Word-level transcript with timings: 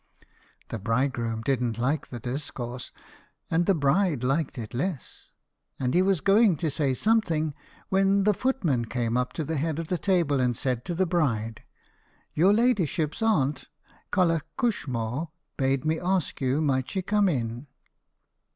The 0.69 0.79
bridegroom 0.79 1.43
didn't 1.43 1.77
like 1.77 2.07
the 2.07 2.19
discourse, 2.19 2.91
and 3.51 3.67
the 3.67 3.75
bride 3.75 4.23
liked 4.23 4.57
it 4.57 4.73
less, 4.73 5.29
and 5.79 5.93
he 5.93 6.01
was 6.01 6.21
going 6.21 6.57
to 6.57 6.71
say 6.71 6.95
something, 6.95 7.53
when 7.89 8.23
the 8.23 8.33
footman 8.33 8.85
came 8.85 9.15
up 9.15 9.31
to 9.33 9.43
the 9.43 9.57
head 9.57 9.77
of 9.77 9.89
the 9.89 9.99
table 9.99 10.39
and 10.39 10.57
said 10.57 10.85
to 10.85 10.95
the 10.95 11.05
bride, 11.05 11.61
"Your 12.33 12.51
ladyship's 12.51 13.21
aunt, 13.21 13.69
Colliach 14.11 14.41
Cushmōr, 14.57 15.27
bade 15.55 15.85
me 15.85 15.99
ask 15.99 16.41
might 16.41 16.89
she 16.89 17.03
come 17.03 17.29
in." 17.29 17.67